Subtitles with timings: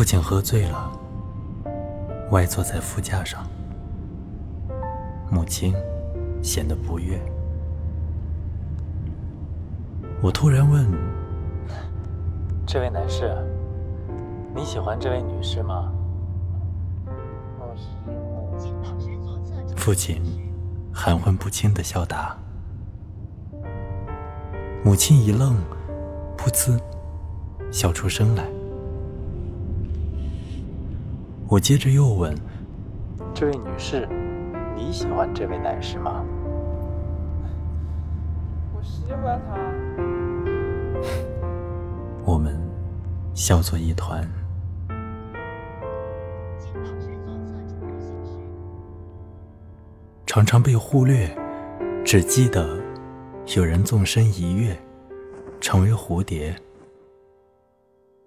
[0.00, 0.90] 父亲喝醉了，
[2.30, 3.46] 歪坐在副驾上，
[5.30, 5.74] 母亲
[6.42, 7.20] 显得不悦。
[10.22, 10.90] 我突然问
[12.66, 13.36] ：“这位男士，
[14.56, 15.92] 你喜欢这位女士吗？”
[19.76, 20.22] 父亲
[20.94, 22.34] 含混不清的笑答。
[24.82, 25.58] 母亲一愣，
[26.38, 26.80] 噗呲，
[27.70, 28.59] 笑出声来。
[31.50, 32.32] 我接着又问
[33.34, 34.08] ：“这位女士，
[34.76, 36.24] 你喜欢这位男士吗？”
[38.72, 39.56] 我喜欢他。
[42.24, 42.56] 我们
[43.34, 44.24] 笑作一团。
[50.24, 51.28] 常常被忽略，
[52.04, 52.78] 只记得
[53.56, 54.80] 有人纵身一跃，
[55.60, 56.54] 成为蝴蝶。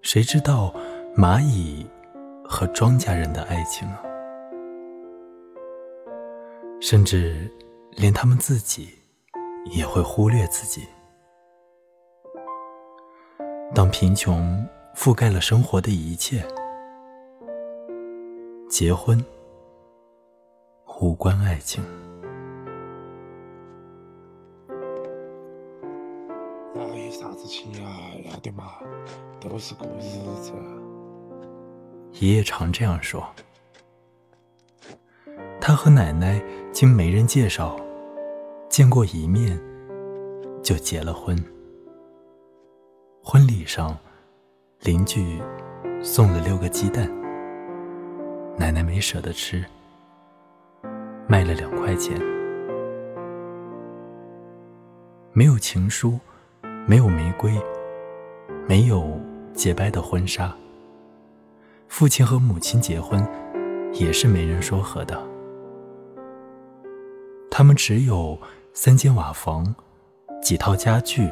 [0.02, 0.74] 谁知道
[1.16, 1.86] 蚂蚁？
[2.54, 4.00] 和庄稼人的爱情啊，
[6.80, 7.50] 甚至
[7.96, 8.90] 连他们自己
[9.72, 10.86] 也会忽略自己。
[13.74, 16.46] 当贫穷覆盖了生活的一切，
[18.70, 19.20] 结婚
[21.00, 21.82] 无关爱情。
[26.72, 27.88] 哪有啥子情呀？
[28.30, 28.74] 要得嘛，
[29.40, 30.52] 都是过日子。
[32.20, 33.24] 爷爷常这样说。
[35.60, 37.76] 他和奶奶经媒人介绍
[38.68, 39.58] 见过一面，
[40.62, 41.36] 就结了婚。
[43.22, 43.96] 婚礼上，
[44.80, 45.40] 邻居
[46.02, 47.10] 送了六个鸡蛋，
[48.58, 49.64] 奶奶没舍得吃，
[51.26, 52.14] 卖了两块钱。
[55.32, 56.20] 没有情书，
[56.86, 57.50] 没有玫瑰，
[58.68, 59.18] 没有
[59.52, 60.54] 洁白的婚纱。
[61.88, 63.24] 父亲和母亲结婚，
[63.92, 65.20] 也是没人说和的。
[67.50, 68.36] 他们只有
[68.72, 69.74] 三间瓦房、
[70.42, 71.30] 几套家具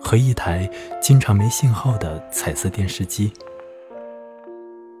[0.00, 0.68] 和一台
[1.00, 3.32] 经常没信号的彩色电视机。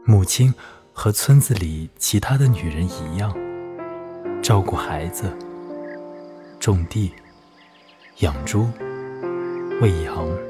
[0.04, 0.54] 母亲
[0.92, 3.36] 和村子里其他的女人一样，
[4.40, 5.36] 照顾孩子、
[6.60, 7.12] 种地、
[8.18, 8.66] 养猪、
[9.80, 10.47] 喂羊。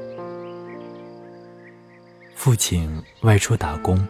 [2.39, 4.07] 父亲外出打工。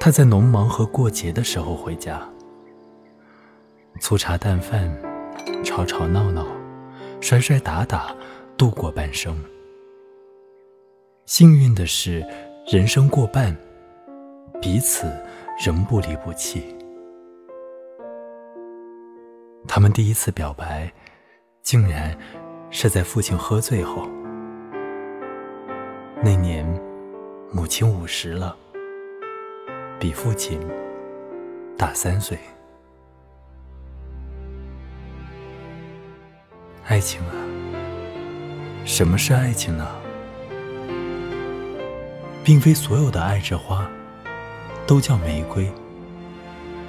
[0.00, 2.28] 他在农忙和过节的时候回家，
[4.00, 4.92] 粗茶淡饭，
[5.62, 6.44] 吵吵闹闹，
[7.20, 8.12] 摔摔打打，
[8.56, 9.40] 度过半生。
[11.24, 12.26] 幸运的是，
[12.66, 13.56] 人生过半，
[14.60, 15.06] 彼此
[15.64, 16.76] 仍不离不弃。
[19.68, 20.92] 他们第一次表白，
[21.62, 22.12] 竟然
[22.70, 24.08] 是在父亲喝醉后。
[26.24, 26.66] 那年，
[27.52, 28.56] 母亲五十了。
[29.98, 30.58] 比父亲
[31.76, 32.38] 大三岁。
[36.86, 37.34] 爱情啊，
[38.86, 39.86] 什么是爱情呢？
[42.44, 43.86] 并非所有的爱之花
[44.86, 45.70] 都叫玫瑰、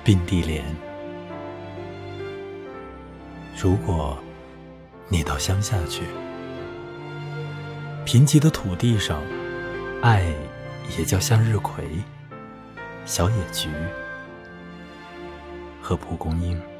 [0.03, 0.63] 并蒂莲。
[3.59, 4.17] 如果
[5.09, 6.03] 你到乡下去，
[8.05, 9.21] 贫瘠的土地上，
[10.01, 10.23] 爱
[10.97, 11.83] 也叫向日葵。
[13.05, 13.69] 小野菊
[15.81, 16.70] 和蒲公英。